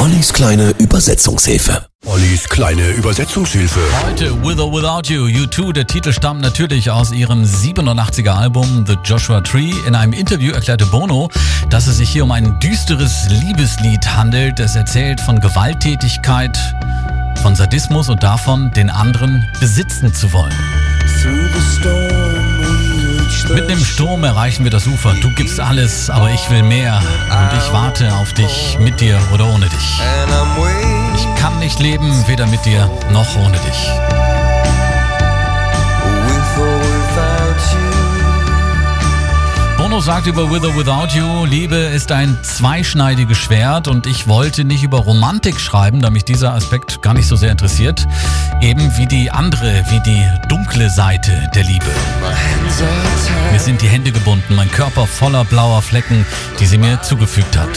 [0.00, 1.84] Ollis kleine Übersetzungshilfe.
[2.06, 3.80] Ollis kleine Übersetzungshilfe.
[4.02, 5.74] Heute With or Without You, U2.
[5.74, 9.74] Der Titel stammt natürlich aus ihrem 87er Album The Joshua Tree.
[9.86, 11.28] In einem Interview erklärte Bono,
[11.68, 14.58] dass es sich hier um ein düsteres Liebeslied handelt.
[14.58, 16.58] Es erzählt von Gewalttätigkeit,
[17.42, 20.56] von Sadismus und davon, den anderen besitzen zu wollen.
[23.48, 25.14] Mitten im Sturm erreichen wir das Ufer.
[25.20, 26.98] Du gibst alles, aber ich will mehr.
[26.98, 30.00] Und ich warte auf dich, mit dir oder ohne dich.
[31.14, 33.90] Ich kann nicht leben, weder mit dir noch ohne dich.
[39.90, 44.64] Bono sagt über With or Without You, Liebe ist ein zweischneidiges Schwert und ich wollte
[44.64, 48.06] nicht über Romantik schreiben, da mich dieser Aspekt gar nicht so sehr interessiert.
[48.60, 51.86] Eben wie die andere, wie die dunkle Seite der Liebe.
[53.50, 56.24] Mir sind die Hände gebunden, mein Körper voller blauer Flecken,
[56.60, 57.68] die sie mir zugefügt hat.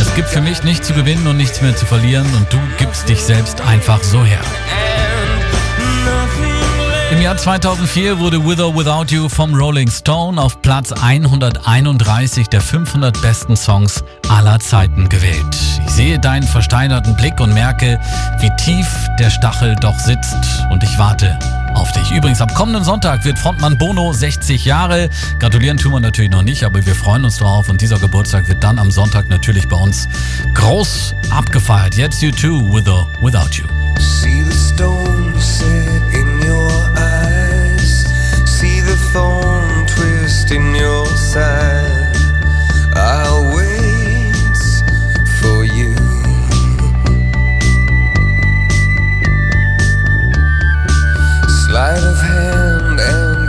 [0.00, 3.08] Es gibt für mich nichts zu gewinnen und nichts mehr zu verlieren und du gibst
[3.08, 4.40] dich selbst einfach so her.
[7.12, 12.60] Im Jahr 2004 wurde With or Without You vom Rolling Stone auf Platz 131 der
[12.60, 15.56] 500 besten Songs aller Zeiten gewählt.
[15.86, 18.00] Ich sehe deinen versteinerten Blick und merke,
[18.40, 18.88] wie tief
[19.20, 20.36] der Stachel doch sitzt
[20.70, 21.38] und ich warte
[21.86, 22.10] auf dich.
[22.10, 25.08] Übrigens, am kommenden Sonntag wird Frontmann Bono 60 Jahre.
[25.38, 28.62] Gratulieren tun wir natürlich noch nicht, aber wir freuen uns drauf und dieser Geburtstag wird
[28.62, 30.08] dann am Sonntag natürlich bei uns
[30.54, 31.96] groß abgefeiert.
[31.96, 33.75] Jetzt You Too, With or Without You.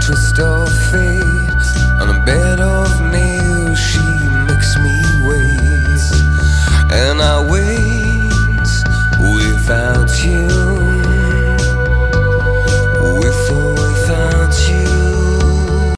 [0.08, 1.68] Twist of fate.
[2.00, 4.00] On a bed of nails, she
[4.48, 4.96] makes me
[5.28, 6.02] wait.
[7.04, 7.77] And I wait